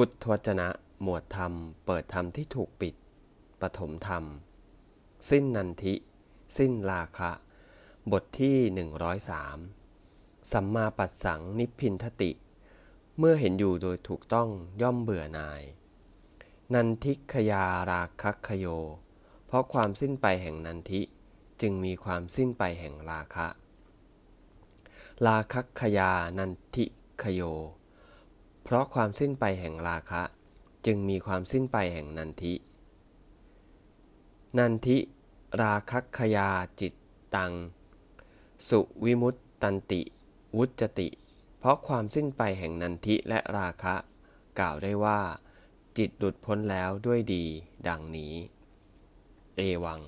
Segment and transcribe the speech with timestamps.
[0.00, 0.68] พุทธวจนะ
[1.02, 1.52] หมวดธรรม
[1.86, 2.94] เปิดธรรมที่ถูกปิด
[3.60, 4.24] ปฐมธรรม
[5.30, 5.94] สิ้นนันทิ
[6.58, 7.30] สิ้นราคะ
[8.12, 8.88] บทที่
[9.72, 12.30] 103 สัมมาปัสสังนิพพินทติ
[13.18, 14.48] เมื่อเห็นอยู่โดยถูกต้อง
[14.82, 15.62] ย่อมเบื่อนาย
[16.74, 18.66] นันทิขยาราคัคโย
[19.46, 21.00] เพราะความสิ้นไปแห่งนันทิ
[21.60, 23.46] จึงมีความสิ้นไปแห่งราคะ
[25.26, 26.84] ราคัคยานันทิ
[27.24, 27.42] ขโย
[28.62, 30.22] เพราะความสิ้นไปแห่งราคะ
[30.86, 32.54] จึงมีความสิ้นไปแห่งนันทิ
[34.58, 34.98] นันทิ
[35.60, 36.94] ราคัคยาจิต
[37.34, 37.52] ตัง
[38.68, 40.00] สุวิมุตตันติ
[40.56, 41.08] วุจติ
[41.58, 43.94] เพราะความสิ้นไปแห่งนันทิและราคะ
[44.58, 45.20] กล่าวได้ว่า
[45.98, 47.44] จิตหลุดพ้นแล้วด้วยดี
[47.88, 48.34] ดังนี้
[49.56, 50.00] เอวัง